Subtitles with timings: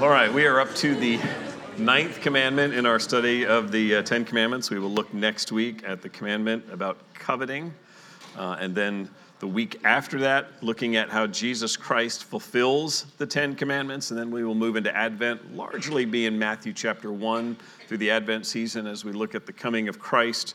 [0.00, 1.20] All right, we are up to the
[1.76, 4.70] ninth commandment in our study of the uh, Ten Commandments.
[4.70, 7.74] We will look next week at the commandment about coveting.
[8.34, 9.10] Uh, and then
[9.40, 14.10] the week after that, looking at how Jesus Christ fulfills the Ten Commandments.
[14.10, 18.10] And then we will move into Advent, largely be in Matthew chapter 1 through the
[18.10, 20.54] Advent season as we look at the coming of Christ.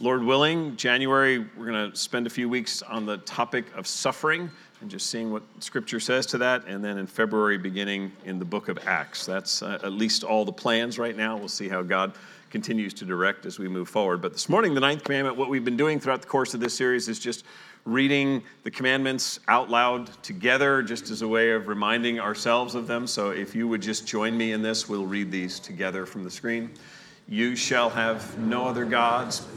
[0.00, 4.50] Lord willing, January, we're going to spend a few weeks on the topic of suffering
[4.86, 6.64] and just seeing what Scripture says to that.
[6.68, 9.26] And then in February, beginning in the book of Acts.
[9.26, 11.36] That's uh, at least all the plans right now.
[11.36, 12.12] We'll see how God
[12.50, 14.22] continues to direct as we move forward.
[14.22, 16.72] But this morning, the ninth commandment, what we've been doing throughout the course of this
[16.72, 17.44] series is just
[17.84, 23.08] reading the commandments out loud together, just as a way of reminding ourselves of them.
[23.08, 26.30] So if you would just join me in this, we'll read these together from the
[26.30, 26.70] screen.
[27.26, 29.48] You shall have no other gods.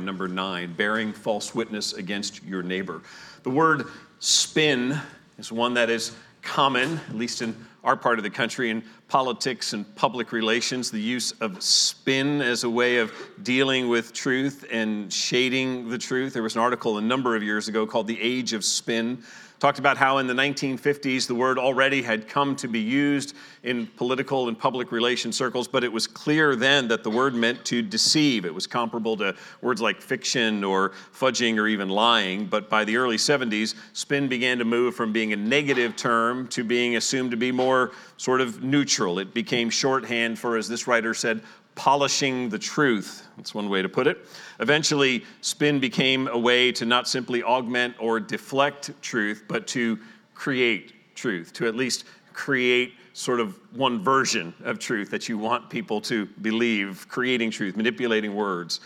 [0.00, 3.02] Number nine, bearing false witness against your neighbor.
[3.42, 3.86] The word
[4.20, 4.98] spin
[5.38, 9.72] is one that is common, at least in our part of the country, in politics
[9.72, 10.90] and public relations.
[10.90, 16.32] The use of spin as a way of dealing with truth and shading the truth.
[16.32, 19.22] There was an article a number of years ago called The Age of Spin
[19.64, 23.86] talked about how in the 1950s the word already had come to be used in
[23.96, 27.80] political and public relations circles, but it was clear then that the word meant to
[27.80, 28.44] deceive.
[28.44, 32.44] It was comparable to words like fiction or fudging or even lying.
[32.44, 36.62] But by the early 70s, spin began to move from being a negative term to
[36.62, 39.18] being assumed to be more sort of neutral.
[39.18, 41.40] It became shorthand for, as this writer said,
[41.74, 43.26] polishing the truth.
[43.36, 44.26] That's one way to put it.
[44.60, 49.98] Eventually, spin became a way to not simply augment or deflect truth, but to
[50.34, 55.70] create truth, to at least create sort of one version of truth that you want
[55.70, 58.80] people to believe, creating truth, manipulating words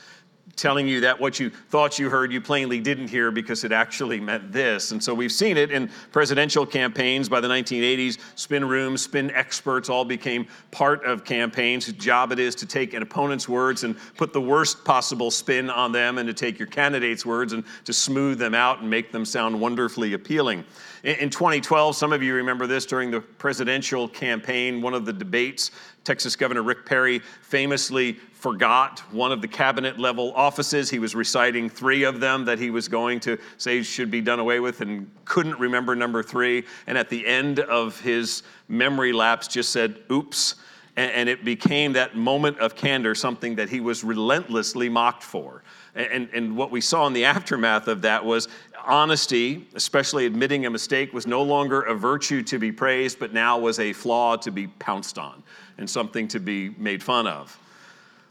[0.58, 4.20] telling you that what you thought you heard you plainly didn't hear because it actually
[4.20, 4.90] meant this.
[4.90, 8.18] And so we've seen it in presidential campaigns by the 1980s.
[8.34, 12.92] Spin rooms, spin experts all became part of campaigns whose job it is to take
[12.92, 16.68] an opponent's words and put the worst possible spin on them and to take your
[16.68, 20.64] candidate's words and to smooth them out and make them sound wonderfully appealing.
[21.04, 25.70] In 2012, some of you remember this during the presidential campaign, one of the debates,
[26.02, 30.88] Texas Governor Rick Perry famously forgot one of the cabinet level offices.
[30.88, 34.38] He was reciting three of them that he was going to say should be done
[34.38, 36.64] away with and couldn't remember number three.
[36.86, 40.54] And at the end of his memory lapse, just said, oops.
[40.94, 45.62] And it became that moment of candor, something that he was relentlessly mocked for.
[45.94, 48.48] And, and what we saw in the aftermath of that was
[48.84, 53.58] honesty, especially admitting a mistake, was no longer a virtue to be praised, but now
[53.58, 55.42] was a flaw to be pounced on
[55.76, 57.58] and something to be made fun of.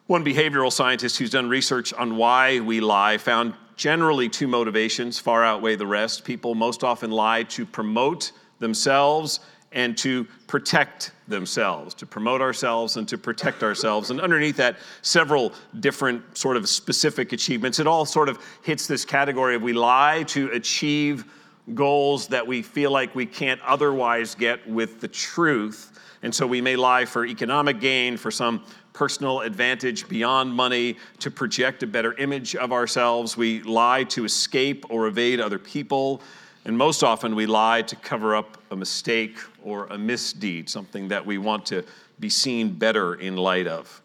[0.08, 5.44] One behavioral scientist who's done research on why we lie found generally two motivations far
[5.44, 6.24] outweigh the rest.
[6.24, 9.42] People most often lie to promote themselves
[9.74, 14.10] and to protect themselves, to promote ourselves and to protect ourselves.
[14.10, 15.52] And underneath that, several
[15.82, 17.80] different sort of specific achievements.
[17.80, 21.26] It all sort of hits this category of we lie to achieve
[21.74, 26.00] goals that we feel like we can't otherwise get with the truth.
[26.24, 28.64] And so we may lie for economic gain, for some
[28.94, 33.38] personal advantage beyond money, to project a better image of ourselves.
[33.38, 36.22] We lie to escape or evade other people.
[36.66, 41.26] And most often, we lie to cover up a mistake or a misdeed, something that
[41.26, 41.84] we want to
[42.20, 44.02] be seen better in light of.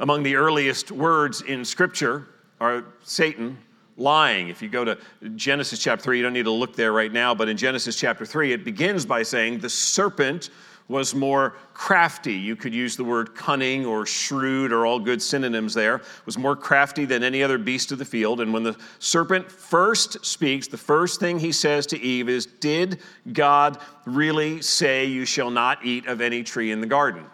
[0.00, 2.26] Among the earliest words in Scripture
[2.60, 3.56] are Satan
[3.96, 4.48] lying.
[4.48, 4.98] If you go to
[5.36, 8.24] Genesis chapter 3, you don't need to look there right now, but in Genesis chapter
[8.24, 10.50] 3, it begins by saying, The serpent
[10.88, 12.34] was more crafty.
[12.34, 16.02] You could use the word cunning or shrewd or all good synonyms there.
[16.26, 18.40] Was more crafty than any other beast of the field.
[18.40, 23.00] And when the serpent first speaks, the first thing he says to Eve is, Did
[23.32, 27.24] God really say you shall not eat of any tree in the garden?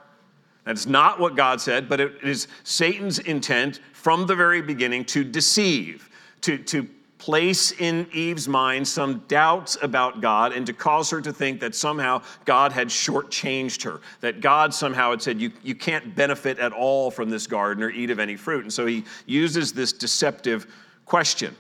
[0.65, 5.25] That's not what God said, but it is Satan's intent from the very beginning to
[5.25, 6.08] deceive,
[6.43, 6.88] to, to
[7.19, 11.75] place in Eve's mind some doubts about God and to cause her to think that
[11.75, 16.73] somehow God had shortchanged her, that God somehow had said, you, you can't benefit at
[16.73, 18.64] all from this garden or eat of any fruit.
[18.64, 20.73] And so he uses this deceptive
[21.05, 21.55] question.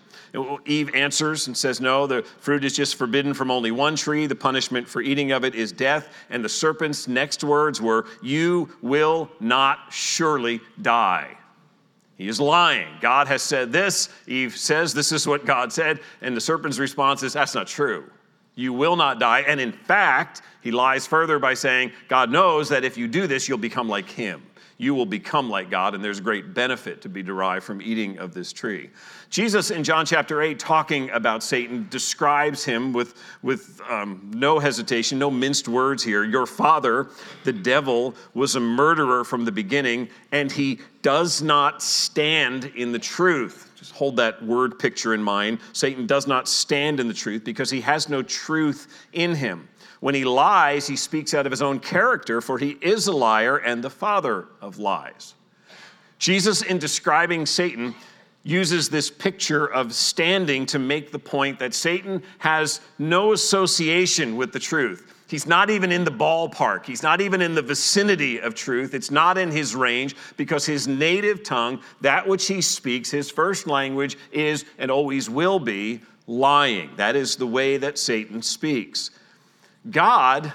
[0.66, 4.26] Eve answers and says, No, the fruit is just forbidden from only one tree.
[4.26, 6.14] The punishment for eating of it is death.
[6.28, 11.38] And the serpent's next words were, You will not surely die.
[12.18, 12.88] He is lying.
[13.00, 14.08] God has said this.
[14.26, 16.00] Eve says, This is what God said.
[16.20, 18.10] And the serpent's response is, That's not true.
[18.56, 19.42] You will not die.
[19.42, 23.48] And in fact, he lies further by saying, God knows that if you do this,
[23.48, 24.42] you'll become like him.
[24.80, 28.32] You will become like God, and there's great benefit to be derived from eating of
[28.32, 28.90] this tree.
[29.28, 35.18] Jesus in John chapter 8, talking about Satan, describes him with, with um, no hesitation,
[35.18, 36.22] no minced words here.
[36.24, 37.08] Your father,
[37.42, 42.98] the devil, was a murderer from the beginning, and he does not stand in the
[42.98, 45.60] truth just hold that word picture in mind.
[45.72, 49.68] Satan does not stand in the truth because he has no truth in him.
[50.00, 53.56] When he lies, he speaks out of his own character, for he is a liar
[53.56, 55.34] and the father of lies.
[56.18, 57.94] Jesus, in describing Satan,
[58.44, 64.52] uses this picture of standing to make the point that Satan has no association with
[64.52, 65.14] the truth.
[65.28, 66.86] He's not even in the ballpark.
[66.86, 68.94] He's not even in the vicinity of truth.
[68.94, 73.66] It's not in his range because his native tongue, that which he speaks, his first
[73.66, 76.90] language is and always will be lying.
[76.96, 79.10] That is the way that Satan speaks.
[79.90, 80.52] God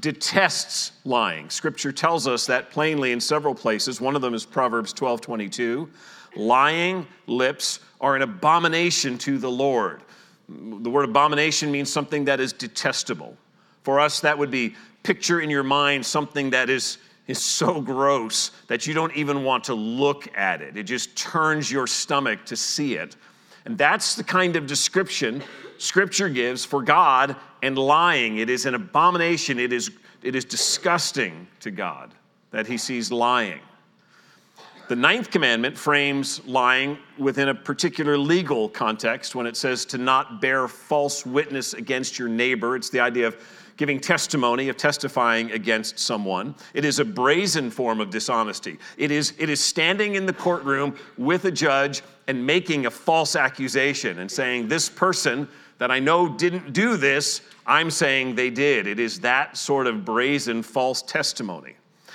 [0.00, 1.48] detests lying.
[1.50, 4.00] Scripture tells us that plainly in several places.
[4.00, 5.88] One of them is Proverbs 12 22.
[6.36, 10.02] Lying lips are an abomination to the Lord.
[10.48, 13.36] The word abomination means something that is detestable.
[13.82, 18.50] For us, that would be picture in your mind something that is, is so gross
[18.68, 20.76] that you don't even want to look at it.
[20.76, 23.16] It just turns your stomach to see it.
[23.64, 25.42] And that's the kind of description
[25.78, 28.38] Scripture gives for God and lying.
[28.38, 29.90] It is an abomination, it is,
[30.22, 32.12] it is disgusting to God
[32.50, 33.60] that he sees lying.
[34.88, 40.40] The ninth commandment frames lying within a particular legal context when it says to not
[40.40, 42.76] bear false witness against your neighbor.
[42.76, 43.36] It's the idea of
[43.76, 46.54] giving testimony, of testifying against someone.
[46.72, 48.78] It is a brazen form of dishonesty.
[48.96, 53.34] It is, it is standing in the courtroom with a judge and making a false
[53.34, 58.86] accusation and saying, This person that I know didn't do this, I'm saying they did.
[58.86, 61.74] It is that sort of brazen false testimony.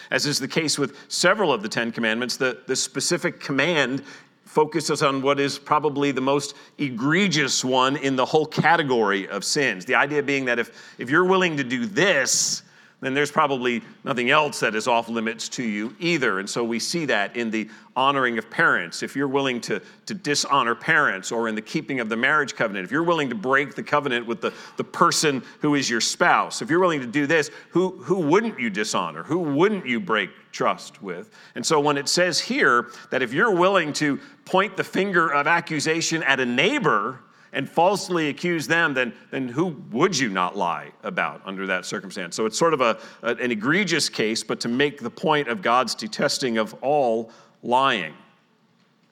[0.09, 4.03] As is the case with several of the Ten Commandments, the, the specific command
[4.45, 9.85] focuses on what is probably the most egregious one in the whole category of sins.
[9.85, 12.63] The idea being that if, if you're willing to do this,
[13.01, 16.39] then there's probably nothing else that is off limits to you either.
[16.39, 19.01] And so we see that in the honoring of parents.
[19.01, 22.85] If you're willing to, to dishonor parents, or in the keeping of the marriage covenant,
[22.85, 26.61] if you're willing to break the covenant with the, the person who is your spouse,
[26.61, 29.23] if you're willing to do this, who, who wouldn't you dishonor?
[29.23, 31.31] Who wouldn't you break trust with?
[31.55, 35.47] And so when it says here that if you're willing to point the finger of
[35.47, 37.19] accusation at a neighbor,
[37.53, 42.35] and falsely accuse them, then, then who would you not lie about under that circumstance?
[42.35, 45.95] So it's sort of a, an egregious case, but to make the point of God's
[45.95, 47.31] detesting of all
[47.63, 48.13] lying.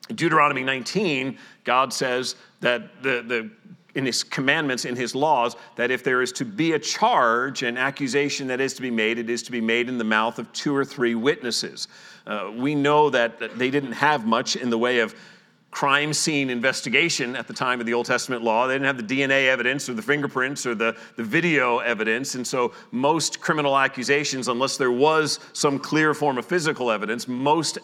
[0.10, 3.50] In Deuteronomy 19, God says that the, the,
[3.96, 7.78] in his commandments, in his laws, that if there is to be a charge, an
[7.78, 10.52] accusation that is to be made, it is to be made in the mouth of
[10.54, 11.88] two or three witnesses.
[12.26, 15.16] Uh, we know that they didn't have much in the way of
[15.72, 18.68] crime scene investigation at the time of the Old Testament law.
[18.68, 22.36] They didn't have the DNA evidence or the fingerprints or the, the video evidence.
[22.36, 27.78] And so, most criminal accusations, unless there was some clear form of physical evidence, most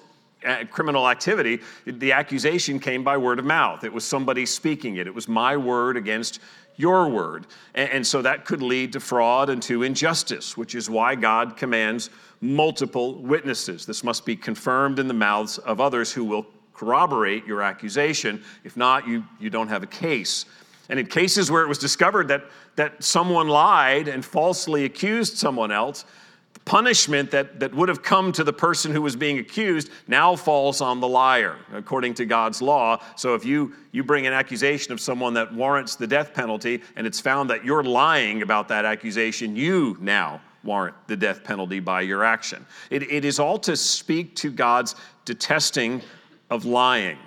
[0.45, 3.83] uh, criminal activity, the accusation came by word of mouth.
[3.83, 5.07] It was somebody speaking it.
[5.07, 6.39] It was my word against
[6.77, 7.47] your word.
[7.73, 11.55] And, and so that could lead to fraud and to injustice, which is why God
[11.55, 12.09] commands
[12.41, 13.85] multiple witnesses.
[13.85, 18.43] This must be confirmed in the mouths of others who will corroborate your accusation.
[18.63, 20.45] If not, you, you don't have a case.
[20.89, 22.43] And in cases where it was discovered that,
[22.75, 26.05] that someone lied and falsely accused someone else,
[26.53, 30.35] the punishment that, that would have come to the person who was being accused now
[30.35, 33.01] falls on the liar, according to God's law.
[33.15, 37.07] So if you, you bring an accusation of someone that warrants the death penalty and
[37.07, 42.01] it's found that you're lying about that accusation, you now warrant the death penalty by
[42.01, 42.65] your action.
[42.89, 46.01] It, it is all to speak to God's detesting
[46.49, 47.17] of lying.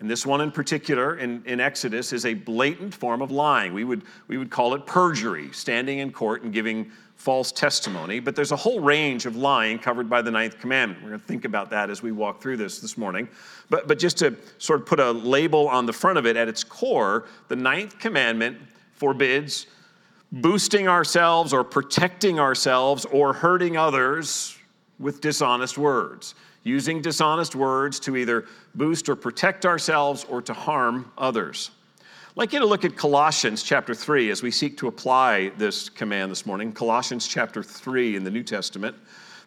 [0.00, 3.74] And this one in particular in, in Exodus is a blatant form of lying.
[3.74, 8.20] We would, we would call it perjury, standing in court and giving false testimony.
[8.20, 11.02] But there's a whole range of lying covered by the ninth commandment.
[11.02, 13.28] We're going to think about that as we walk through this this morning.
[13.70, 16.46] But, but just to sort of put a label on the front of it, at
[16.46, 18.56] its core, the ninth commandment
[18.92, 19.66] forbids
[20.30, 24.56] boosting ourselves or protecting ourselves or hurting others
[25.00, 26.34] with dishonest words
[26.68, 28.44] using dishonest words to either
[28.74, 31.70] boost or protect ourselves or to harm others.
[32.00, 35.88] I'd like you to look at Colossians chapter 3 as we seek to apply this
[35.88, 36.72] command this morning.
[36.72, 38.94] Colossians chapter 3 in the New Testament.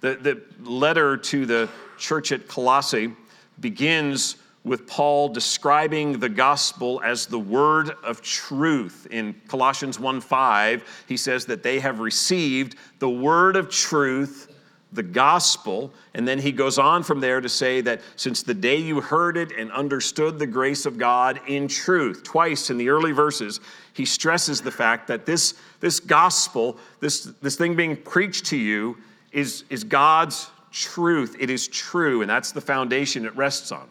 [0.02, 3.14] The, the letter to the church at Colossae
[3.60, 9.08] begins with Paul describing the gospel as the word of truth.
[9.10, 14.51] In Colossians 1:5, he says that they have received the word of truth,
[14.94, 18.76] the gospel, and then he goes on from there to say that since the day
[18.76, 23.12] you heard it and understood the grace of God in truth, twice in the early
[23.12, 23.60] verses,
[23.94, 28.98] he stresses the fact that this, this gospel, this, this thing being preached to you,
[29.32, 31.36] is, is God's truth.
[31.40, 33.88] It is true, and that's the foundation it rests on.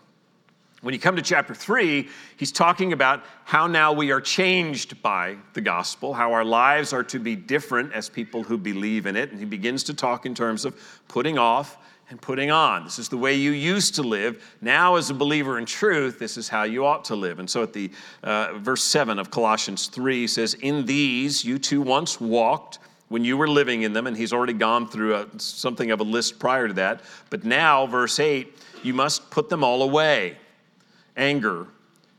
[0.82, 2.08] When you come to chapter three,
[2.38, 7.04] he's talking about how now we are changed by the gospel, how our lives are
[7.04, 9.30] to be different as people who believe in it.
[9.30, 10.74] And he begins to talk in terms of
[11.06, 11.76] putting off
[12.08, 12.84] and putting on.
[12.84, 14.56] This is the way you used to live.
[14.62, 17.40] Now, as a believer in truth, this is how you ought to live.
[17.40, 17.90] And so, at the
[18.22, 23.36] uh, verse 7 of Colossians 3 says, In these you too once walked when you
[23.36, 24.06] were living in them.
[24.06, 27.02] And he's already gone through a, something of a list prior to that.
[27.28, 30.38] But now, verse 8, you must put them all away
[31.20, 31.68] anger,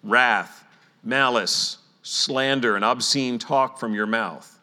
[0.03, 0.63] wrath,
[1.03, 4.59] malice, slander, and obscene talk from your mouth.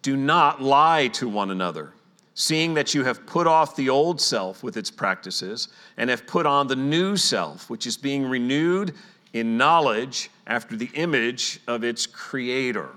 [0.00, 1.92] Do not lie to one another,
[2.34, 6.46] seeing that you have put off the old self with its practices and have put
[6.46, 8.94] on the new self, which is being renewed
[9.32, 12.88] in knowledge after the image of its creator.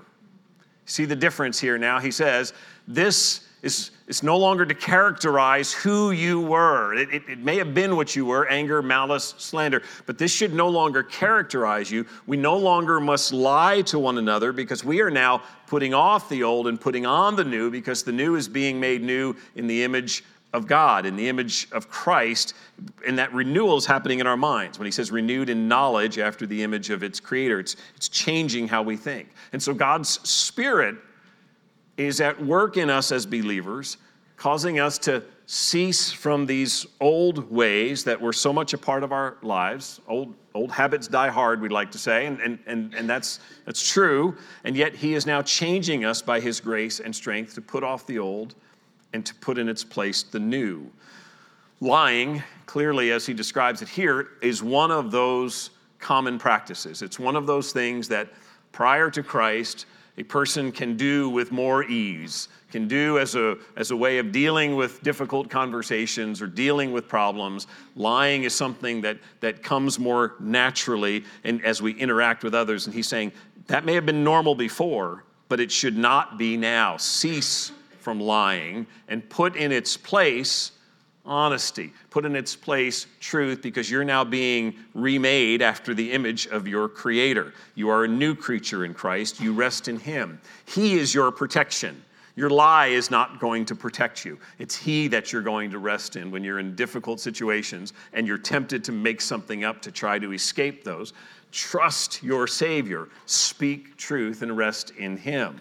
[0.84, 1.98] See the difference here now?
[1.98, 2.52] He says,
[2.86, 6.94] This is, is no longer to characterize who you were.
[6.94, 10.54] It, it, it, may have been what you were anger, malice, slander, but this should
[10.54, 12.06] no longer characterize you.
[12.26, 16.44] We no longer must lie to one another because we are now putting off the
[16.44, 19.82] old and putting on the new because the new is being made new in the
[19.82, 22.54] image of God, in the image of Christ,
[23.06, 24.78] and that renewal is happening in our minds.
[24.78, 28.68] When he says renewed in knowledge after the image of its creator, it's, it's changing
[28.68, 29.28] how we think.
[29.52, 30.96] And so God's Spirit
[31.96, 33.96] is at work in us as believers,
[34.36, 39.12] causing us to cease from these old ways that were so much a part of
[39.12, 40.00] our lives.
[40.08, 43.88] Old, old habits die hard, we'd like to say, and, and, and, and that's, that's
[43.88, 44.36] true.
[44.64, 48.06] And yet, He is now changing us by His grace and strength to put off
[48.06, 48.54] the old
[49.12, 50.90] and to put in its place the new.
[51.80, 57.02] Lying, clearly, as He describes it here, is one of those common practices.
[57.02, 58.28] It's one of those things that
[58.72, 59.86] prior to Christ,
[60.18, 64.32] a person can do with more ease, can do as a, as a way of
[64.32, 67.66] dealing with difficult conversations or dealing with problems.
[67.94, 72.86] Lying is something that, that comes more naturally and as we interact with others.
[72.86, 73.32] And he's saying
[73.66, 76.96] that may have been normal before, but it should not be now.
[76.96, 80.72] Cease from lying and put in its place
[81.26, 81.92] honesty.
[82.10, 86.88] Put in its place truth because you're now being remade after the image of your
[86.88, 87.52] Creator.
[87.74, 89.40] You are a new creature in Christ.
[89.40, 90.40] You rest in Him.
[90.66, 92.02] He is your protection.
[92.36, 94.38] Your lie is not going to protect you.
[94.58, 98.38] It's He that you're going to rest in when you're in difficult situations and you're
[98.38, 101.14] tempted to make something up to try to escape those.
[101.50, 103.08] Trust your Savior.
[103.24, 105.60] Speak truth and rest in Him.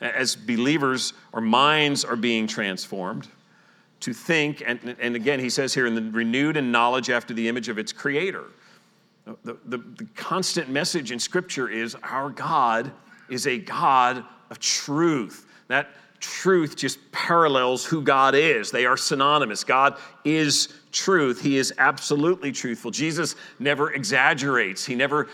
[0.00, 3.28] As believers, our minds are being transformed
[4.00, 7.48] to think, and, and again, he says here, in the renewed in knowledge after the
[7.48, 8.44] image of its creator.
[9.44, 12.90] The, the, the, constant message in Scripture is our God
[13.28, 15.46] is a God of truth.
[15.68, 18.70] That truth just parallels who God is.
[18.70, 19.62] They are synonymous.
[19.62, 21.40] God is truth.
[21.40, 22.90] He is absolutely truthful.
[22.90, 25.28] Jesus never exaggerates, He never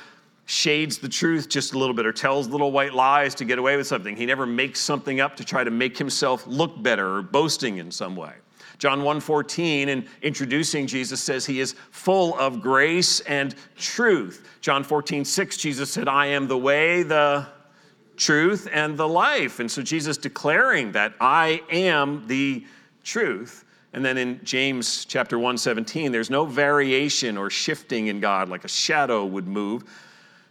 [0.49, 3.77] shades the truth just a little bit or tells little white lies to get away
[3.77, 4.15] with something.
[4.15, 7.91] He never makes something up to try to make himself look better or boasting in
[7.91, 8.33] some way.
[8.79, 14.47] John 1:14 in introducing Jesus says he is full of grace and truth.
[14.61, 17.47] John 14:6 Jesus said I am the way, the
[18.17, 19.61] truth and the life.
[19.61, 22.65] And so Jesus declaring that I am the
[23.05, 23.65] truth.
[23.93, 28.69] And then in James chapter 1:17 there's no variation or shifting in God like a
[28.69, 29.85] shadow would move.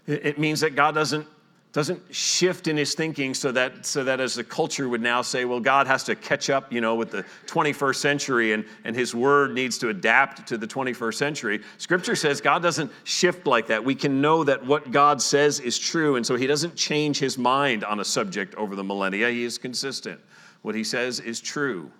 [0.07, 1.27] It means that God doesn't
[1.75, 5.43] doesn't shift in his thinking so that so that as the culture would now say
[5.43, 9.13] well god has to catch up you know with the 21st century and and his
[9.13, 11.61] word needs to adapt to the 21st century.
[11.77, 13.83] Scripture says god doesn't shift like that.
[13.83, 17.37] We can know that what god says is true and so he doesn't change his
[17.37, 19.29] mind on a subject over the millennia.
[19.29, 20.21] He is consistent.
[20.61, 21.91] What he says is true.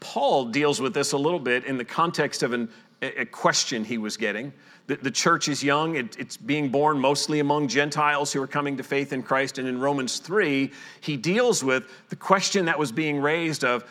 [0.00, 2.68] Paul deals with this a little bit in the context of an,
[3.02, 4.52] a question he was getting
[4.86, 8.76] the, the church is young, it, it's being born mostly among Gentiles who are coming
[8.76, 9.58] to faith in Christ.
[9.58, 13.84] And in Romans 3, he deals with the question that was being raised of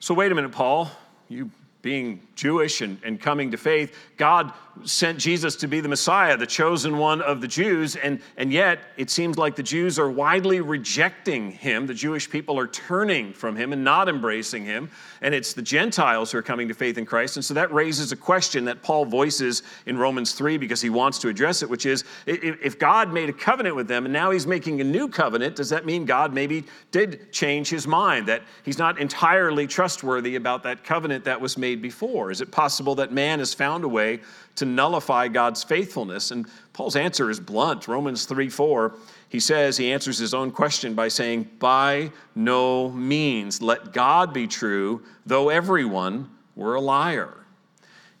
[0.00, 0.90] so, wait a minute, Paul,
[1.30, 4.52] you being Jewish and, and coming to faith, God
[4.84, 8.80] sent Jesus to be the Messiah, the chosen one of the Jews, and, and yet
[8.96, 11.86] it seems like the Jews are widely rejecting him.
[11.86, 14.90] The Jewish people are turning from him and not embracing him,
[15.22, 17.36] and it's the Gentiles who are coming to faith in Christ.
[17.36, 21.18] And so that raises a question that Paul voices in Romans 3 because he wants
[21.20, 24.46] to address it, which is if God made a covenant with them and now he's
[24.46, 28.78] making a new covenant, does that mean God maybe did change his mind, that he's
[28.78, 32.30] not entirely trustworthy about that covenant that was made before?
[32.30, 34.20] Is it possible that man has found a way
[34.56, 36.30] to nullify God's faithfulness?
[36.30, 37.88] And Paul's answer is blunt.
[37.88, 38.94] Romans 3 4,
[39.28, 44.46] he says, he answers his own question by saying, By no means let God be
[44.46, 47.44] true, though everyone were a liar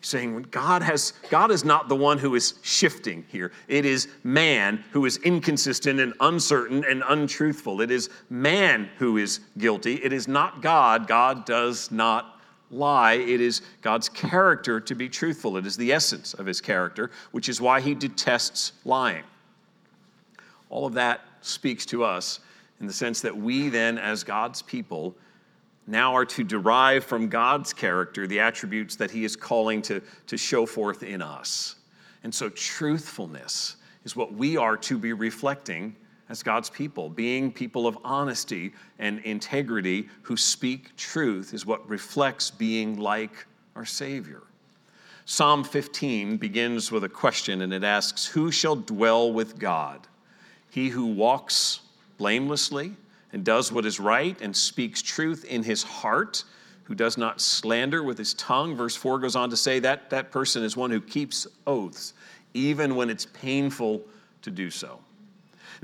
[0.04, 3.52] saying God has God is not the one who is shifting here.
[3.68, 7.80] It is man who is inconsistent and uncertain and untruthful.
[7.80, 9.94] It is man who is guilty.
[9.94, 11.06] It is not God.
[11.06, 12.40] God does not
[12.70, 13.14] lie.
[13.14, 15.56] It is God's character to be truthful.
[15.56, 19.24] It is the essence of his character, which is why he detests lying.
[20.70, 22.40] All of that speaks to us
[22.80, 25.14] in the sense that we then as God's people
[25.86, 30.36] now are to derive from God's character the attributes that He is calling to, to
[30.36, 31.76] show forth in us.
[32.22, 35.94] And so, truthfulness is what we are to be reflecting
[36.28, 37.08] as God's people.
[37.08, 43.84] Being people of honesty and integrity who speak truth is what reflects being like our
[43.84, 44.42] Savior.
[45.26, 50.06] Psalm 15 begins with a question and it asks Who shall dwell with God?
[50.70, 51.80] He who walks
[52.18, 52.94] blamelessly
[53.32, 56.44] and does what is right and speaks truth in his heart,
[56.84, 58.76] who does not slander with his tongue.
[58.76, 62.12] Verse 4 goes on to say that that person is one who keeps oaths,
[62.52, 64.02] even when it's painful
[64.42, 65.00] to do so.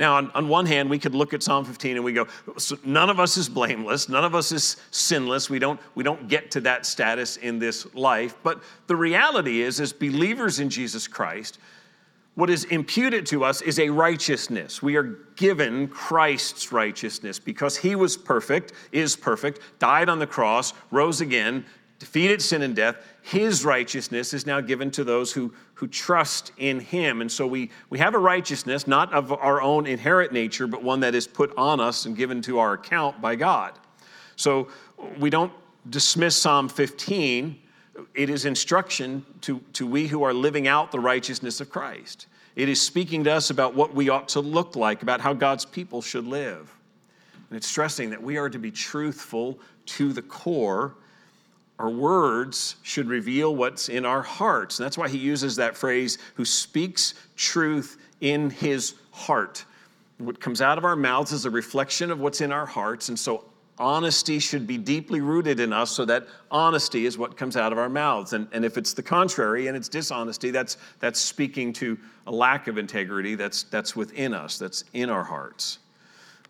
[0.01, 2.27] Now, on, on one hand, we could look at Psalm 15 and we go,
[2.57, 5.51] so none of us is blameless, none of us is sinless.
[5.51, 8.35] We don't, we don't get to that status in this life.
[8.43, 11.59] But the reality is, as believers in Jesus Christ,
[12.35, 14.83] what is imputed to us is a righteousness.
[14.83, 20.73] We are given Christ's righteousness because he was perfect, is perfect, died on the cross,
[20.91, 21.67] rose again,
[21.99, 22.97] defeated sin and death.
[23.21, 27.21] His righteousness is now given to those who, who trust in him.
[27.21, 31.01] And so we, we have a righteousness, not of our own inherent nature, but one
[31.01, 33.73] that is put on us and given to our account by God.
[34.37, 34.69] So
[35.19, 35.53] we don't
[35.89, 37.59] dismiss Psalm 15
[38.15, 42.27] it is instruction to, to we who are living out the righteousness of Christ.
[42.57, 45.65] It is speaking to us about what we ought to look like, about how God's
[45.65, 46.75] people should live.
[47.49, 50.95] And it's stressing that we are to be truthful to the core.
[51.81, 54.79] Our words should reveal what's in our hearts.
[54.79, 59.65] And that's why he uses that phrase, who speaks truth in his heart.
[60.19, 63.09] What comes out of our mouths is a reflection of what's in our hearts.
[63.09, 63.47] And so
[63.79, 67.79] honesty should be deeply rooted in us so that honesty is what comes out of
[67.79, 68.35] our mouths.
[68.35, 72.69] And, and if it's the contrary and it's dishonesty, that's, that's speaking to a lack
[72.69, 75.79] of integrity that's, that's within us, that's in our hearts.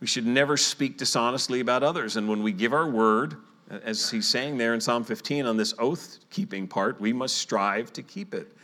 [0.01, 2.17] We should never speak dishonestly about others.
[2.17, 3.37] And when we give our word,
[3.85, 7.93] as he's saying there in Psalm 15 on this oath keeping part, we must strive
[7.93, 8.57] to keep it,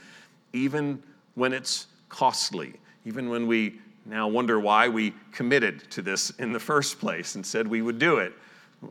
[0.53, 1.03] even
[1.35, 6.61] when it's costly, even when we now wonder why we committed to this in the
[6.61, 8.33] first place and said we would do it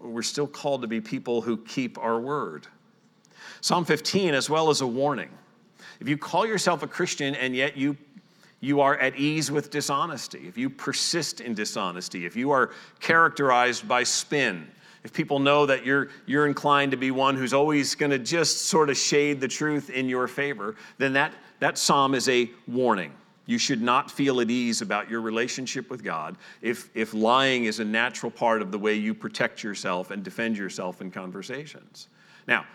[0.01, 2.67] we're still called to be people who keep our word.
[3.61, 5.29] Psalm 15, as well as a warning.
[5.99, 7.95] If you call yourself a Christian and yet you,
[8.59, 13.87] you are at ease with dishonesty, if you persist in dishonesty, if you are characterized
[13.87, 14.67] by spin,
[15.05, 18.63] if people know that you're, you're inclined to be one who's always going to just
[18.63, 23.13] sort of shade the truth in your favor, then that, that psalm is a warning.
[23.45, 27.79] You should not feel at ease about your relationship with God if, if lying is
[27.79, 32.07] a natural part of the way you protect yourself and defend yourself in conversations.
[32.47, 32.65] Now,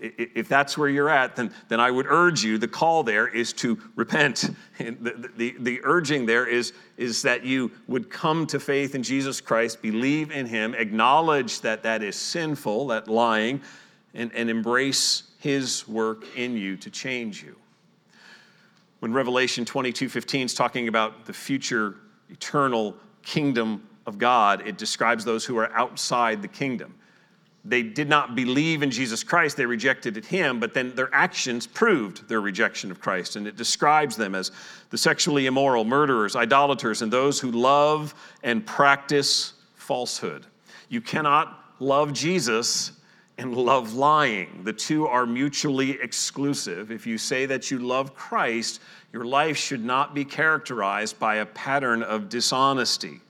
[0.00, 3.52] if that's where you're at, then, then I would urge you, the call there is
[3.54, 4.50] to repent.
[4.78, 9.40] The, the, the urging there is, is that you would come to faith in Jesus
[9.40, 13.60] Christ, believe in Him, acknowledge that that is sinful, that lying,
[14.14, 17.56] and, and embrace His work in you to change you
[19.00, 21.96] when Revelation 22 15 is talking about the future
[22.30, 26.94] eternal kingdom of God, it describes those who are outside the kingdom.
[27.64, 32.28] They did not believe in Jesus Christ, they rejected him, but then their actions proved
[32.28, 33.36] their rejection of Christ.
[33.36, 34.52] And it describes them as
[34.90, 40.46] the sexually immoral, murderers, idolaters, and those who love and practice falsehood.
[40.88, 42.92] You cannot love Jesus
[43.38, 44.62] and love lying.
[44.64, 46.90] The two are mutually exclusive.
[46.90, 48.80] If you say that you love Christ,
[49.12, 53.20] your life should not be characterized by a pattern of dishonesty.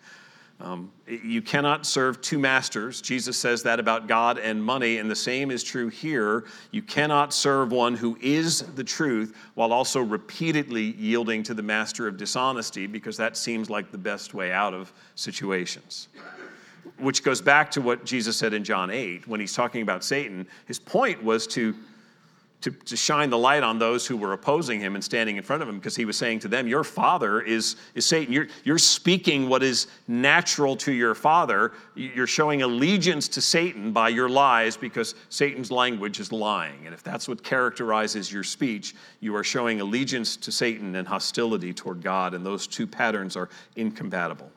[0.61, 3.01] Um, you cannot serve two masters.
[3.01, 6.47] Jesus says that about God and money, and the same is true here.
[6.73, 12.09] You cannot serve one who is the truth while also repeatedly yielding to the master
[12.09, 16.09] of dishonesty, because that seems like the best way out of situations.
[16.99, 20.44] Which goes back to what Jesus said in John 8 when he's talking about Satan.
[20.66, 21.77] His point was to
[22.61, 25.62] to, to shine the light on those who were opposing him and standing in front
[25.62, 28.33] of him because he was saying to them, Your father is, is Satan.
[28.33, 31.73] You're, you're speaking what is natural to your father.
[31.94, 36.85] You're showing allegiance to Satan by your lies because Satan's language is lying.
[36.85, 41.73] And if that's what characterizes your speech, you are showing allegiance to Satan and hostility
[41.73, 42.35] toward God.
[42.35, 44.51] And those two patterns are incompatible.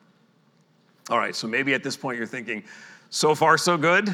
[1.12, 2.64] All right, so maybe at this point you're thinking,
[3.12, 4.10] So far, so good.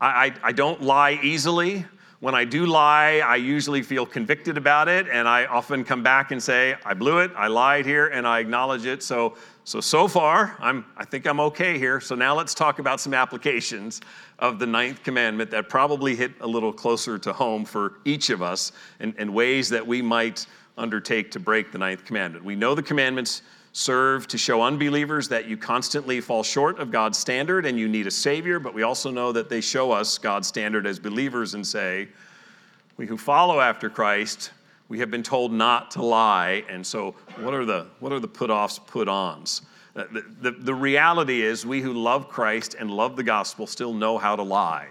[0.00, 1.86] I, I, I don't lie easily.
[2.24, 6.30] When I do lie, I usually feel convicted about it, and I often come back
[6.30, 9.02] and say, I blew it, I lied here, and I acknowledge it.
[9.02, 12.00] So, so, so far, I'm, I think I'm okay here.
[12.00, 14.00] So now let's talk about some applications
[14.38, 18.40] of the ninth commandment that probably hit a little closer to home for each of
[18.40, 20.46] us and, and ways that we might
[20.78, 22.42] undertake to break the ninth commandment.
[22.42, 23.42] We know the commandments
[23.74, 28.06] serve to show unbelievers that you constantly fall short of God's standard and you need
[28.06, 31.66] a Savior, but we also know that they show us God's standard as believers and
[31.66, 32.08] say,
[32.96, 34.52] we who follow after Christ,
[34.88, 36.64] we have been told not to lie.
[36.68, 39.62] And so, what are the, what are the put offs, put ons?
[39.96, 43.92] Uh, the, the, the reality is, we who love Christ and love the gospel still
[43.92, 44.86] know how to lie.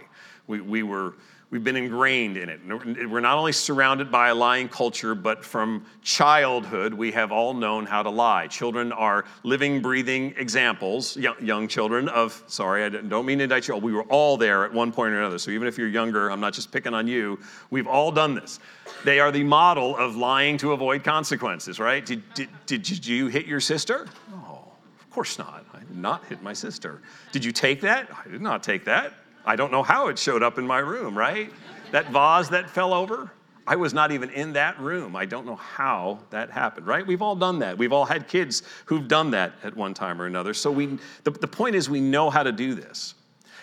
[0.47, 1.13] We, we were
[1.53, 2.61] We've been ingrained in it.
[2.65, 7.85] We're not only surrounded by a lying culture, but from childhood, we have all known
[7.85, 8.47] how to lie.
[8.47, 13.75] Children are living, breathing examples, young children, of, sorry, I don't mean to indict you
[13.75, 13.81] all.
[13.81, 15.37] We were all there at one point or another.
[15.37, 17.39] So even if you're younger, I'm not just picking on you,
[17.69, 18.59] we've all done this.
[19.05, 22.03] They are the model of lying to avoid consequences, right?
[22.03, 24.07] Did, did, did you hit your sister?
[24.31, 25.63] No, of course not.
[25.71, 27.03] I did not hit my sister.
[27.31, 28.09] Did you take that?
[28.11, 29.13] I did not take that.
[29.45, 31.51] I don't know how it showed up in my room, right?
[31.91, 33.31] That vase that fell over,
[33.65, 35.15] I was not even in that room.
[35.15, 37.05] I don't know how that happened, right?
[37.05, 37.77] We've all done that.
[37.77, 40.53] We've all had kids who've done that at one time or another.
[40.53, 43.15] So we, the, the point is, we know how to do this.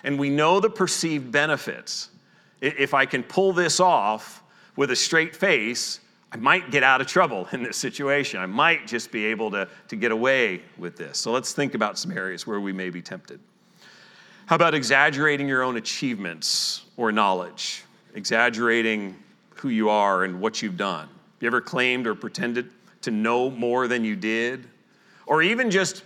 [0.05, 2.09] And we know the perceived benefits.
[2.63, 4.43] If I can pull this off
[4.77, 6.01] with a straight face,
[6.33, 8.41] I might get out of trouble in this situation.
[8.41, 11.19] I might just be able to, to get away with this.
[11.19, 13.41] So let's think about some areas where we may be tempted.
[14.51, 17.85] How about exaggerating your own achievements or knowledge?
[18.17, 19.15] Exaggerating
[19.55, 21.07] who you are and what you've done.
[21.07, 22.69] Have you ever claimed or pretended
[23.03, 24.67] to know more than you did?
[25.27, 26.03] Or even just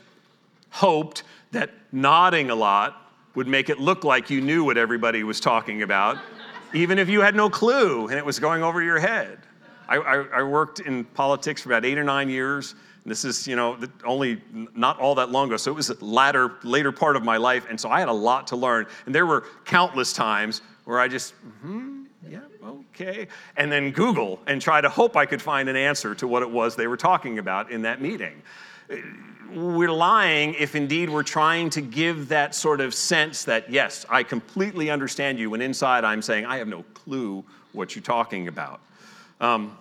[0.68, 5.40] hoped that nodding a lot would make it look like you knew what everybody was
[5.40, 6.18] talking about,
[6.74, 9.38] even if you had no clue and it was going over your head.
[9.88, 12.74] I, I, I worked in politics for about eight or nine years
[13.06, 14.40] this is, you know, only
[14.74, 15.58] not all that long ago.
[15.58, 17.66] So it was latter, later part of my life.
[17.68, 18.86] And so I had a lot to learn.
[19.04, 23.28] And there were countless times where I just, hmm, yeah, okay.
[23.56, 26.50] And then Google and try to hope I could find an answer to what it
[26.50, 28.40] was they were talking about in that meeting.
[29.52, 34.22] We're lying if indeed we're trying to give that sort of sense that, yes, I
[34.22, 38.80] completely understand you, when inside I'm saying, I have no clue what you're talking about.
[39.40, 39.76] Um,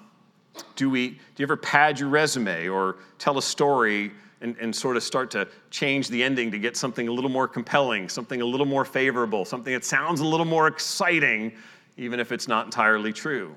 [0.75, 4.11] do, we, do you ever pad your resume or tell a story
[4.41, 7.47] and, and sort of start to change the ending to get something a little more
[7.47, 11.53] compelling, something a little more favorable, something that sounds a little more exciting,
[11.97, 13.55] even if it's not entirely true?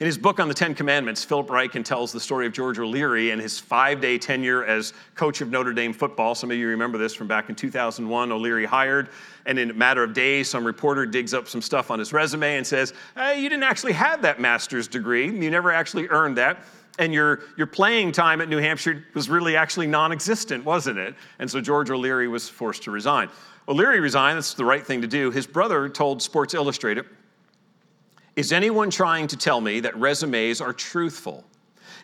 [0.00, 3.32] In his book on the Ten Commandments, Philip Ryken tells the story of George O'Leary
[3.32, 6.36] and his five day tenure as coach of Notre Dame football.
[6.36, 8.30] Some of you remember this from back in 2001.
[8.30, 9.08] O'Leary hired,
[9.44, 12.58] and in a matter of days, some reporter digs up some stuff on his resume
[12.58, 15.26] and says, hey, You didn't actually have that master's degree.
[15.26, 16.64] You never actually earned that
[17.00, 21.14] and your, your playing time at New Hampshire was really actually non existent, wasn't it?
[21.38, 23.30] And so George O'Leary was forced to resign.
[23.68, 25.30] O'Leary resigned, that's the right thing to do.
[25.30, 27.04] His brother told Sports Illustrated,
[28.38, 31.42] is anyone trying to tell me that resumes are truthful?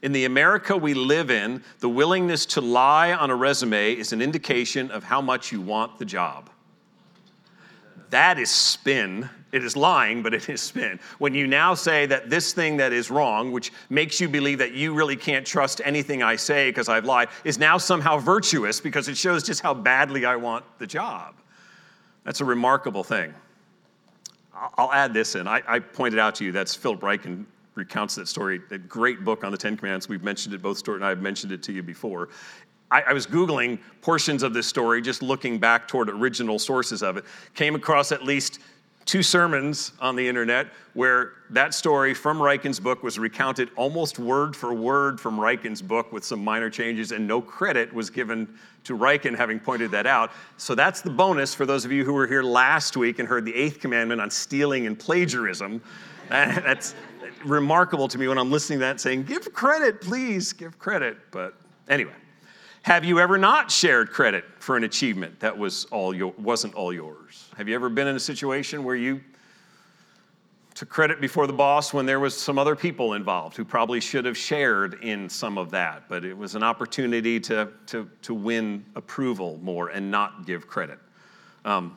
[0.03, 4.20] In the America we live in, the willingness to lie on a resume is an
[4.20, 6.51] indication of how much you want the job.
[8.11, 9.31] That is spin.
[9.53, 10.99] It is lying, but it is spin.
[11.18, 14.73] When you now say that this thing that is wrong, which makes you believe that
[14.73, 19.07] you really can't trust anything I say because I've lied, is now somehow virtuous because
[19.07, 21.37] it shows just how badly I want the job.
[22.25, 23.35] That's a remarkable thing.
[24.76, 25.48] I'll add this in.
[25.48, 28.60] I, I, pointed out to you that's Philip Ryken recounts that story.
[28.70, 30.08] A great book on the Ten Commandments.
[30.08, 32.28] We've mentioned it, both Stuart and I have mentioned it to you before.
[32.90, 37.16] I, I was Googling portions of this story, just looking back toward original sources of
[37.16, 37.24] it.
[37.54, 38.60] Came across at least
[39.04, 44.56] two sermons on the internet where that story from Ryken's book was recounted almost word
[44.56, 48.48] for word from Ryken's book with some minor changes, and no credit was given
[48.84, 50.30] to Ryken having pointed that out.
[50.56, 53.44] So that's the bonus for those of you who were here last week and heard
[53.44, 55.82] the eighth commandment on stealing and plagiarism.
[56.28, 56.94] that's
[57.44, 61.18] remarkable to me when I'm listening to that saying, Give credit, please, give credit.
[61.30, 61.54] But
[61.88, 62.12] anyway.
[62.85, 66.92] Have you ever not shared credit for an achievement that was all your, wasn't all
[66.92, 67.49] yours?
[67.57, 69.23] Have you ever been in a situation where you
[70.75, 74.27] took credit before the boss when there was some other people involved who probably should
[74.27, 78.85] have shared in some of that, but it was an opportunity to, to, to win
[78.97, 80.99] approval more and not give credit?
[81.64, 81.97] Um,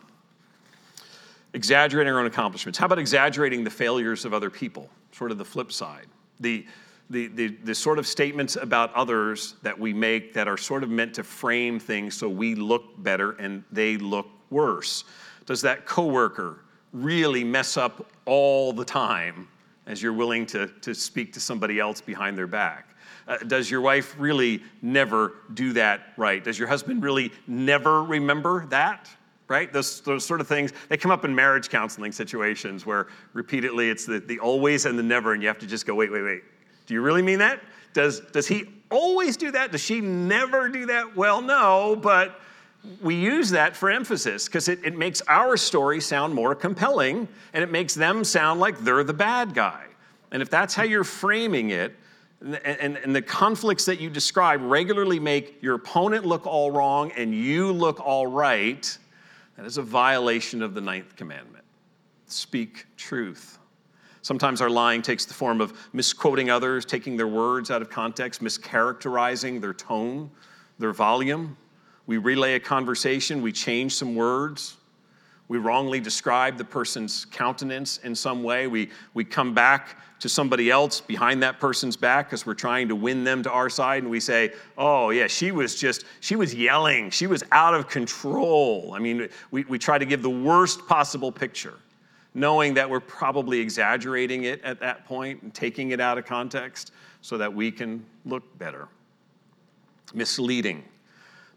[1.53, 2.79] exaggerating our own accomplishments.
[2.79, 4.89] How about exaggerating the failures of other people?
[5.11, 6.07] Sort of the flip side.
[6.39, 6.65] The,
[7.09, 10.89] the, the, the sort of statements about others that we make that are sort of
[10.89, 15.05] meant to frame things so we look better and they look worse.
[15.45, 16.59] Does that coworker
[16.91, 19.47] really mess up all the time
[19.85, 22.95] as you're willing to, to speak to somebody else behind their back?
[23.25, 26.43] Uh, does your wife really never do that right?
[26.43, 29.09] Does your husband really never remember that?
[29.47, 29.71] Right?
[29.71, 34.05] Those, those sort of things, they come up in marriage counseling situations where repeatedly it's
[34.05, 36.43] the, the always and the never, and you have to just go, wait, wait, wait
[36.87, 37.61] do you really mean that?
[37.93, 39.71] Does, does he always do that?
[39.71, 41.15] Does she never do that?
[41.15, 42.39] Well, no, but
[43.01, 47.63] we use that for emphasis because it, it makes our story sound more compelling and
[47.63, 49.85] it makes them sound like they're the bad guy.
[50.31, 51.95] And if that's how you're framing it,
[52.39, 57.11] and, and, and, the conflicts that you describe regularly make your opponent look all wrong
[57.13, 58.95] and you look all right,
[59.55, 61.63] that is a violation of the ninth commandment.
[62.27, 63.56] Speak truth.
[64.27, 68.43] Sometimes our lying takes the form of misquoting others, taking their words out of context,
[68.43, 70.29] mischaracterizing their tone,
[70.79, 71.55] their volume.
[72.07, 74.75] We relay a conversation, we change some words.
[75.47, 78.67] We wrongly describe the person's countenance in some way.
[78.67, 82.97] We, we come back to somebody else behind that person's back because we're trying to
[82.97, 86.53] win them to our side and we say, oh, yeah, she was just, she was
[86.53, 87.11] yelling.
[87.11, 88.91] She was out of control.
[88.93, 91.75] I mean, we, we try to give the worst possible picture
[92.37, 96.91] knowing that we're probably exaggerating it at that point and taking it out of context
[97.21, 98.87] so that we can look better.
[100.13, 100.83] Misleading,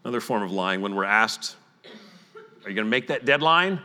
[0.03, 0.81] another form of lying.
[0.81, 3.79] When we're asked, Are you going to make that deadline?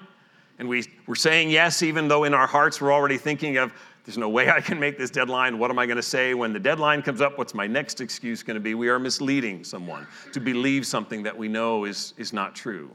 [0.58, 3.74] And we, we're saying yes, even though in our hearts we're already thinking of,
[4.06, 5.58] There's no way I can make this deadline.
[5.58, 7.36] What am I going to say when the deadline comes up?
[7.36, 8.74] What's my next excuse going to be?
[8.74, 12.90] We are misleading someone to believe something that we know is, is not true.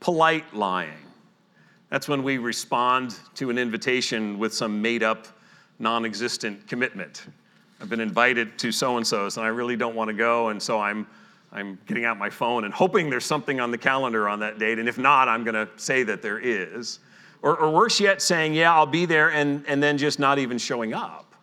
[0.00, 1.05] Polite lying
[1.96, 5.28] that's when we respond to an invitation with some made up,
[5.78, 7.24] non existent commitment.
[7.80, 10.62] I've been invited to so and so's, and I really don't want to go, and
[10.62, 11.06] so I'm,
[11.52, 14.78] I'm getting out my phone and hoping there's something on the calendar on that date,
[14.78, 16.98] and if not, I'm going to say that there is.
[17.40, 20.58] Or, or worse yet, saying, Yeah, I'll be there, and, and then just not even
[20.58, 21.34] showing up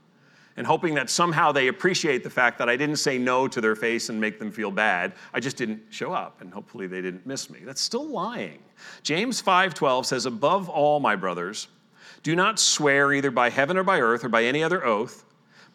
[0.58, 3.76] and hoping that somehow they appreciate the fact that I didn't say no to their
[3.76, 5.14] face and make them feel bad.
[5.34, 7.60] I just didn't show up and hopefully they didn't miss me.
[7.64, 8.60] That's still lying.
[9.02, 11.68] James 5:12 says above all my brothers
[12.22, 15.26] do not swear either by heaven or by earth or by any other oath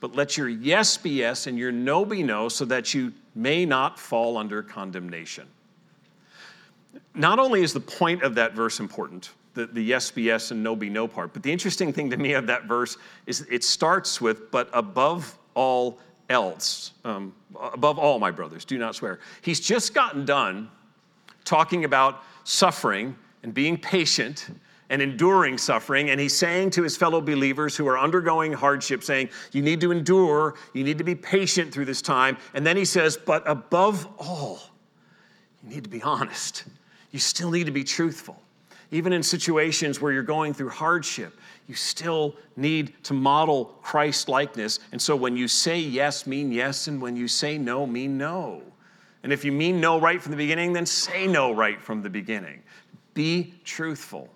[0.00, 3.64] but let your yes be yes and your no be no so that you may
[3.64, 5.46] not fall under condemnation.
[7.14, 10.62] Not only is the point of that verse important, the, the yes be yes and
[10.62, 11.32] no be no part.
[11.32, 15.36] But the interesting thing to me of that verse is it starts with, but above
[15.54, 15.98] all
[16.30, 17.34] else, um,
[17.72, 19.18] above all, my brothers, do not swear.
[19.42, 20.70] He's just gotten done
[21.44, 24.46] talking about suffering and being patient
[24.90, 26.10] and enduring suffering.
[26.10, 29.90] And he's saying to his fellow believers who are undergoing hardship, saying, You need to
[29.90, 32.36] endure, you need to be patient through this time.
[32.54, 34.60] And then he says, But above all,
[35.64, 36.62] you need to be honest.
[37.10, 38.40] You still need to be truthful
[38.90, 44.80] even in situations where you're going through hardship, you still need to model Christ likeness.
[44.92, 48.62] And so when you say yes, mean yes, and when you say no, mean no.
[49.22, 52.08] And if you mean no right from the beginning, then say no right from the
[52.08, 52.62] beginning.
[53.14, 54.30] Be truthful.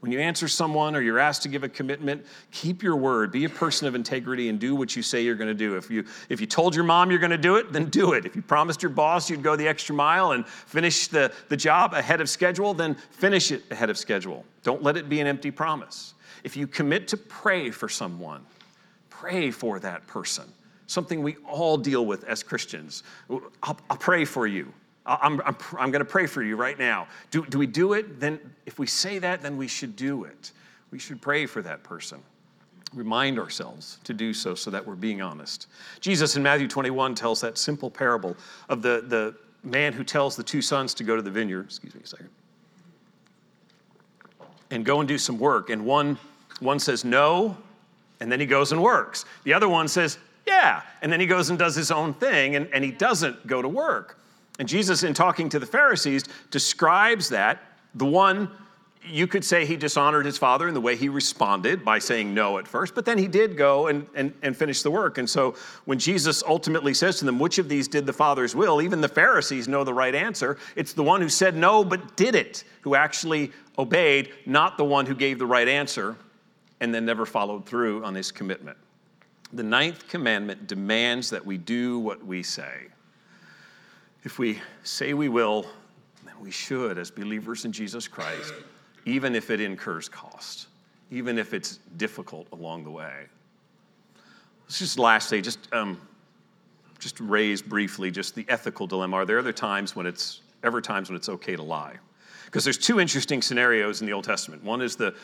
[0.00, 3.32] When you answer someone or you're asked to give a commitment, keep your word.
[3.32, 5.76] Be a person of integrity and do what you say you're going to do.
[5.76, 8.24] If you, if you told your mom you're going to do it, then do it.
[8.24, 11.94] If you promised your boss you'd go the extra mile and finish the, the job
[11.94, 14.44] ahead of schedule, then finish it ahead of schedule.
[14.62, 16.14] Don't let it be an empty promise.
[16.44, 18.46] If you commit to pray for someone,
[19.10, 20.44] pray for that person.
[20.86, 23.02] Something we all deal with as Christians.
[23.28, 24.72] I'll, I'll pray for you.
[25.08, 27.08] I'm, I'm, I'm going to pray for you right now.
[27.30, 28.20] Do, do we do it?
[28.20, 30.52] Then, if we say that, then we should do it.
[30.90, 32.20] We should pray for that person.
[32.94, 35.66] Remind ourselves to do so so that we're being honest.
[36.00, 38.36] Jesus in Matthew 21 tells that simple parable
[38.68, 41.66] of the, the man who tells the two sons to go to the vineyard.
[41.66, 42.30] Excuse me a second.
[44.70, 45.70] and go and do some work.
[45.70, 46.18] And one,
[46.60, 47.56] one says no,
[48.20, 49.24] and then he goes and works.
[49.44, 52.68] The other one says, yeah, and then he goes and does his own thing, and,
[52.72, 54.18] and he doesn't go to work.
[54.58, 57.62] And Jesus, in talking to the Pharisees, describes that
[57.94, 58.50] the one
[59.06, 62.58] you could say he dishonored his father in the way he responded by saying no
[62.58, 65.18] at first, but then he did go and, and, and finish the work.
[65.18, 68.82] And so when Jesus ultimately says to them, Which of these did the Father's will?
[68.82, 70.58] even the Pharisees know the right answer.
[70.76, 75.06] It's the one who said no but did it, who actually obeyed, not the one
[75.06, 76.16] who gave the right answer
[76.80, 78.76] and then never followed through on his commitment.
[79.52, 82.88] The ninth commandment demands that we do what we say.
[84.28, 85.62] If we say we will,
[86.26, 88.52] then we should, as believers in Jesus Christ
[89.08, 90.66] even if it incurs cost,
[91.10, 93.24] even if it's difficult along the way.
[94.66, 95.98] Let's just lastly, just, um,
[96.98, 99.16] just raise briefly just the ethical dilemma.
[99.16, 101.94] Are there other times when it's, ever times when it's okay to lie?
[102.44, 104.62] Because there's two interesting scenarios in the Old Testament.
[104.62, 105.14] One is the,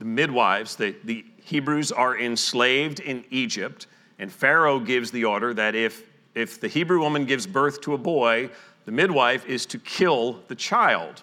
[0.00, 3.86] the midwives, the, the Hebrews are enslaved in Egypt,
[4.18, 6.02] and Pharaoh gives the order that if,
[6.34, 8.50] if the Hebrew woman gives birth to a boy,
[8.84, 11.22] the midwife is to kill the child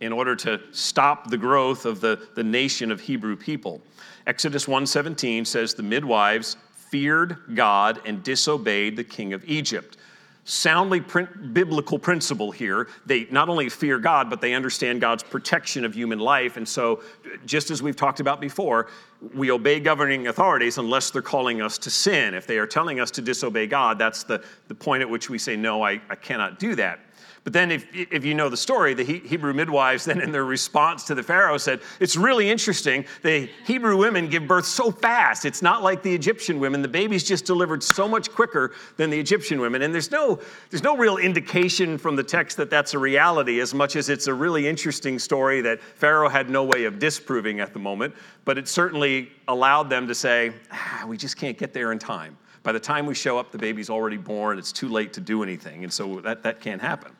[0.00, 3.80] in order to stop the growth of the, the nation of Hebrew people.
[4.26, 6.56] Exodus 1:17 says the midwives
[6.90, 9.96] feared God and disobeyed the king of Egypt.
[10.44, 12.86] Soundly print, biblical principle here.
[13.04, 16.56] They not only fear God, but they understand God's protection of human life.
[16.56, 17.02] And so,
[17.44, 18.86] just as we've talked about before,
[19.34, 22.34] we obey governing authorities unless they're calling us to sin.
[22.34, 25.38] If they are telling us to disobey God, that's the, the point at which we
[25.38, 27.00] say, No, I, I cannot do that.
[27.46, 31.04] But then, if, if you know the story, the Hebrew midwives, then in their response
[31.04, 33.04] to the Pharaoh, said, It's really interesting.
[33.22, 35.44] The Hebrew women give birth so fast.
[35.44, 36.82] It's not like the Egyptian women.
[36.82, 39.82] The baby's just delivered so much quicker than the Egyptian women.
[39.82, 43.72] And there's no, there's no real indication from the text that that's a reality, as
[43.72, 47.72] much as it's a really interesting story that Pharaoh had no way of disproving at
[47.72, 48.12] the moment.
[48.44, 49.05] But it certainly
[49.48, 52.36] allowed them to say, ah, We just can't get there in time.
[52.62, 54.58] By the time we show up, the baby's already born.
[54.58, 55.84] It's too late to do anything.
[55.84, 57.12] And so that, that can't happen.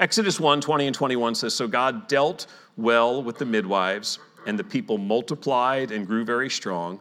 [0.00, 4.64] Exodus 1 20 and 21 says, So God dealt well with the midwives, and the
[4.64, 7.00] people multiplied and grew very strong.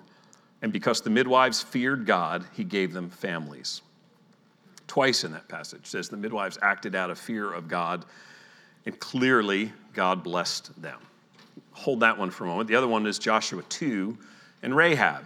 [0.62, 3.82] And because the midwives feared God, he gave them families.
[4.88, 8.06] Twice in that passage says the midwives acted out of fear of God,
[8.86, 11.00] and clearly God blessed them.
[11.72, 12.68] Hold that one for a moment.
[12.68, 14.18] The other one is Joshua 2
[14.62, 15.24] and Rahab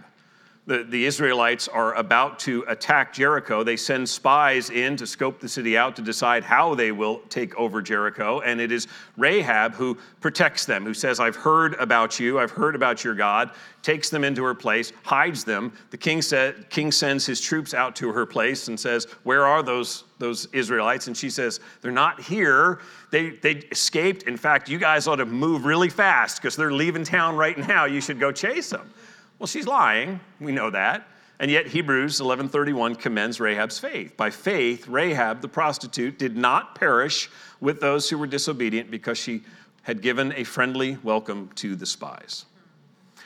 [0.68, 3.64] the, the Israelites are about to attack Jericho.
[3.64, 7.56] They send spies in to scope the city out to decide how they will take
[7.56, 8.40] over Jericho.
[8.40, 12.74] And it is Rahab who protects them, who says, I've heard about you, I've heard
[12.74, 13.52] about your God,
[13.84, 15.72] takes them into her place, hides them.
[15.92, 19.62] The king, said, king sends his troops out to her place and says, Where are
[19.62, 21.06] those, those Israelites?
[21.06, 22.80] And she says, They're not here.
[23.12, 24.24] They, they escaped.
[24.24, 27.86] In fact, you guys ought to move really fast because they're leaving town right now.
[27.86, 28.92] You should go chase them.
[29.40, 30.20] Well, she's lying.
[30.40, 31.08] We know that.
[31.40, 34.16] And yet Hebrews 11:31 commends Rahab's faith.
[34.16, 39.44] By faith, Rahab the prostitute did not perish with those who were disobedient because she
[39.82, 42.46] had given a friendly welcome to the spies.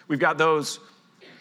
[0.07, 0.79] We've got those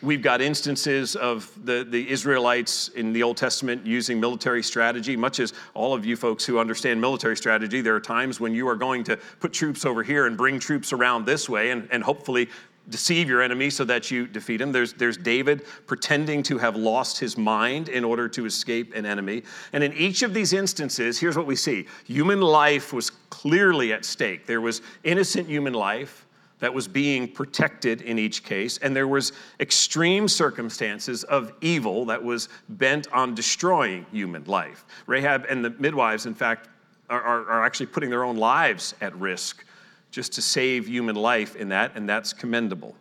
[0.01, 5.17] We've got instances of the, the Israelites in the Old Testament using military strategy.
[5.17, 8.69] Much as all of you folks who understand military strategy, there are times when you
[8.69, 12.05] are going to put troops over here and bring troops around this way and, and
[12.05, 12.49] hopefully
[12.91, 14.73] deceive your enemy so that you defeat him.
[14.73, 19.43] There's, there's David pretending to have lost his mind in order to escape an enemy.
[19.73, 24.05] And in each of these instances, here's what we see human life was clearly at
[24.05, 24.47] stake.
[24.47, 26.27] There was innocent human life
[26.61, 32.23] that was being protected in each case, and there was extreme circumstances of evil that
[32.23, 34.85] was bent on destroying human life.
[35.07, 36.69] Rahab and the midwives, in fact,
[37.09, 39.65] are, are, are actually putting their own lives at risk
[40.11, 42.95] just to save human life in that, and that's commendable.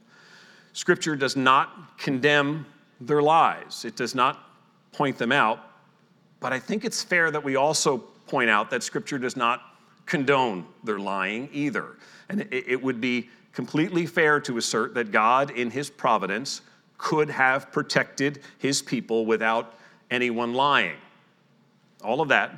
[0.73, 2.65] Scripture does not condemn
[2.99, 4.49] their lies, it does not
[4.91, 5.59] point them out,
[6.39, 9.61] but I think it's fair that we also point out that Scripture does not
[10.05, 11.97] condone their lying either.
[12.29, 16.61] And it, would be completely fair to assert that God, in His providence,
[16.97, 19.75] could have protected His people without
[20.11, 20.97] anyone lying.
[22.03, 22.57] All of that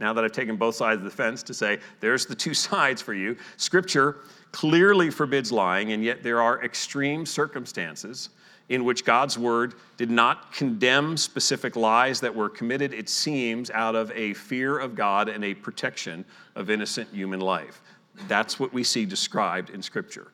[0.00, 3.00] now that I've taken both sides of the fence to say, there's the two sides
[3.00, 4.18] for you, Scripture
[4.52, 8.30] clearly forbids lying, and yet there are extreme circumstances
[8.68, 13.94] in which God's word did not condemn specific lies that were committed, it seems, out
[13.94, 16.24] of a fear of God and a protection
[16.56, 17.80] of innocent human life.
[18.28, 20.32] That's what we see described in Scripture.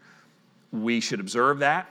[0.71, 1.91] We should observe that.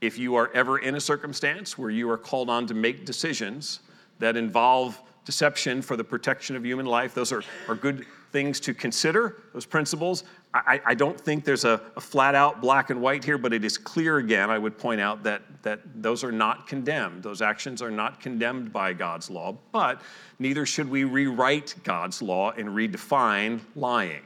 [0.00, 3.80] If you are ever in a circumstance where you are called on to make decisions
[4.18, 7.14] that involve deception for the protection of human life.
[7.14, 10.24] Those are, are good things to consider, those principles.
[10.54, 13.64] I, I don't think there's a, a, flat out black and white here, but it
[13.64, 17.22] is clear again, I would point out that, that those are not condemned.
[17.22, 20.00] Those actions are not condemned by God's law, but
[20.38, 24.22] neither should we rewrite God's law and redefine lying.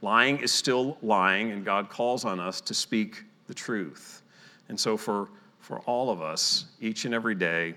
[0.00, 4.22] Lying is still lying, and God calls on us to speak the truth.
[4.68, 5.28] And so, for,
[5.60, 7.74] for all of us, each and every day,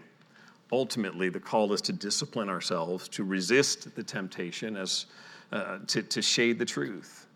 [0.71, 5.05] ultimately the call is to discipline ourselves, to resist the temptation, as,
[5.51, 7.27] uh, to, to shade the truth,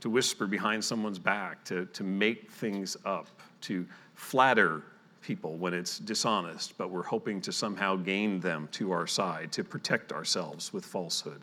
[0.00, 3.28] to whisper behind someone's back, to, to make things up,
[3.62, 4.82] to flatter
[5.20, 9.62] people when it's dishonest, but we're hoping to somehow gain them to our side, to
[9.62, 11.42] protect ourselves with falsehood.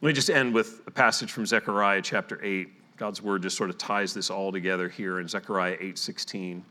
[0.00, 2.96] Let me just end with a passage from Zechariah chapter 8.
[2.96, 6.64] God's word just sort of ties this all together here in Zechariah 8:16.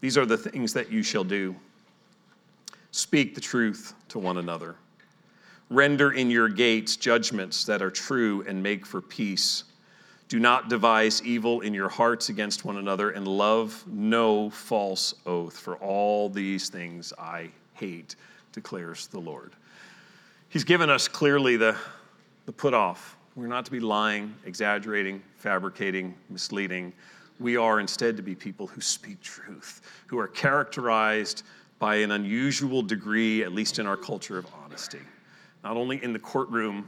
[0.00, 1.54] These are the things that you shall do.
[2.92, 4.76] Speak the truth to one another.
[5.68, 9.64] Render in your gates judgments that are true and make for peace.
[10.28, 15.58] Do not devise evil in your hearts against one another, and love no false oath.
[15.58, 18.16] For all these things I hate,
[18.52, 19.52] declares the Lord.
[20.48, 21.76] He's given us clearly the
[22.46, 23.16] the put off.
[23.36, 26.92] We're not to be lying, exaggerating, fabricating, misleading.
[27.38, 31.44] We are instead to be people who speak truth, who are characterized
[31.80, 35.00] by an unusual degree, at least in our culture, of honesty.
[35.64, 36.86] Not only in the courtroom,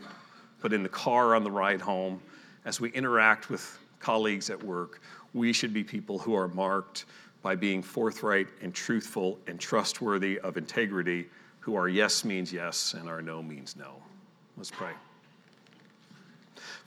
[0.60, 2.20] but in the car on the ride home,
[2.66, 5.00] as we interact with colleagues at work,
[5.34, 7.06] we should be people who are marked
[7.42, 11.26] by being forthright and truthful and trustworthy of integrity,
[11.60, 13.94] who our yes means yes and our no means no.
[14.56, 14.92] Let's pray.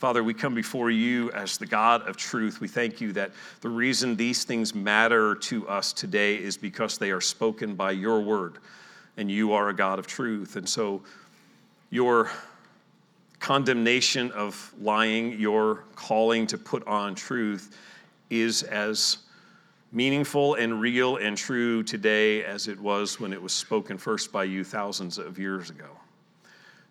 [0.06, 2.62] Father, we come before you as the God of truth.
[2.62, 3.32] We thank you that
[3.62, 8.22] the reason these things matter to us today is because they are spoken by your
[8.22, 8.60] word,
[9.18, 10.58] and you are a God of truth.
[10.58, 11.02] And so,
[11.90, 12.30] your
[13.40, 17.76] condemnation of lying, your calling to put on truth,
[18.30, 19.18] is as
[19.92, 24.44] meaningful and real and true today as it was when it was spoken first by
[24.44, 25.90] you thousands of years ago.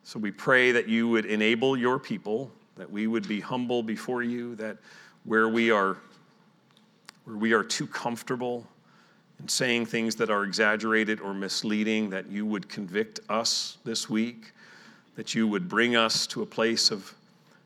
[0.02, 4.22] So we pray that you would enable your people that we would be humble before
[4.22, 4.79] you, that
[5.25, 5.97] where we are
[7.25, 8.66] where we are too comfortable
[9.41, 14.53] in saying things that are exaggerated or misleading, that you would convict us this week,
[15.16, 17.14] that you would bring us to a place of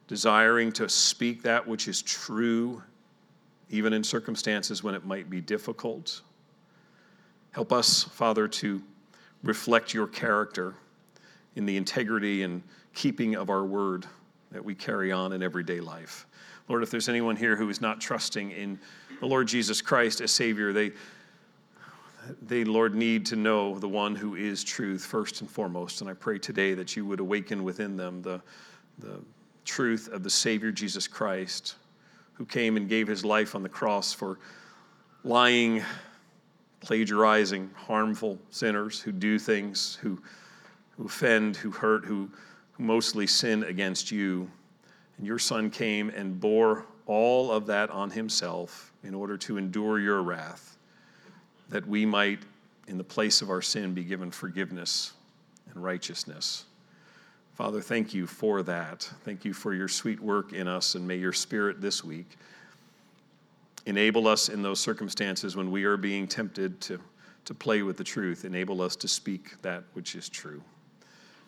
[0.06, 2.82] desiring to speak that which is true,
[3.68, 6.22] even in circumstances when it might be difficult.
[7.50, 8.80] Help us, Father, to
[9.42, 10.74] reflect your character
[11.56, 12.62] in the integrity and
[12.94, 14.06] keeping of our word
[14.52, 16.26] that we carry on in everyday life.
[16.68, 18.78] Lord, if there's anyone here who is not trusting in
[19.20, 20.92] the Lord Jesus Christ as Savior, they,
[22.42, 26.00] they, Lord, need to know the one who is truth first and foremost.
[26.00, 28.40] And I pray today that you would awaken within them the,
[28.98, 29.20] the
[29.64, 31.76] truth of the Savior Jesus Christ,
[32.34, 34.38] who came and gave his life on the cross for
[35.24, 35.82] lying,
[36.80, 40.20] plagiarizing, harmful sinners who do things, who,
[40.96, 42.30] who offend, who hurt, who
[42.78, 44.50] who mostly sin against you.
[45.18, 49.98] And your son came and bore all of that on himself in order to endure
[49.98, 50.78] your wrath,
[51.68, 52.40] that we might,
[52.86, 55.12] in the place of our sin, be given forgiveness
[55.72, 56.64] and righteousness.
[57.54, 59.10] Father, thank you for that.
[59.24, 62.38] Thank you for your sweet work in us, and may your spirit this week
[63.86, 67.00] enable us in those circumstances when we are being tempted to,
[67.46, 70.62] to play with the truth, enable us to speak that which is true.